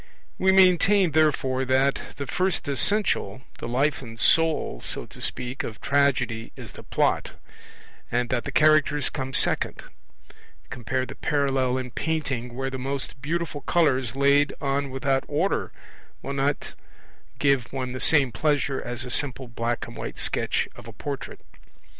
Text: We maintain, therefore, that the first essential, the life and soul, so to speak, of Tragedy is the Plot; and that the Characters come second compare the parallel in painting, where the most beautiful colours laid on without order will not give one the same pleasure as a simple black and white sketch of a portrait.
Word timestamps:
We 0.39 0.51
maintain, 0.51 1.11
therefore, 1.11 1.63
that 1.63 2.01
the 2.15 2.25
first 2.25 2.67
essential, 2.67 3.43
the 3.59 3.67
life 3.67 4.01
and 4.01 4.19
soul, 4.19 4.81
so 4.81 5.05
to 5.05 5.21
speak, 5.21 5.63
of 5.63 5.79
Tragedy 5.79 6.51
is 6.55 6.71
the 6.71 6.81
Plot; 6.81 7.33
and 8.11 8.29
that 8.29 8.45
the 8.45 8.51
Characters 8.51 9.11
come 9.11 9.31
second 9.35 9.83
compare 10.71 11.05
the 11.05 11.13
parallel 11.13 11.77
in 11.77 11.91
painting, 11.91 12.55
where 12.55 12.71
the 12.71 12.79
most 12.79 13.21
beautiful 13.21 13.61
colours 13.61 14.15
laid 14.15 14.55
on 14.59 14.89
without 14.89 15.23
order 15.27 15.71
will 16.23 16.33
not 16.33 16.73
give 17.37 17.71
one 17.71 17.91
the 17.91 17.99
same 17.99 18.31
pleasure 18.31 18.81
as 18.81 19.05
a 19.05 19.11
simple 19.11 19.47
black 19.47 19.85
and 19.85 19.95
white 19.95 20.17
sketch 20.17 20.67
of 20.75 20.87
a 20.87 20.93
portrait. 20.93 21.41